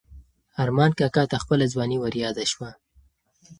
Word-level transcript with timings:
ارمان 0.63 0.91
کاکا 0.99 1.23
ته 1.31 1.37
خپله 1.43 1.65
ځواني 1.73 1.97
وریاده 1.99 2.43
شوه. 2.51 2.69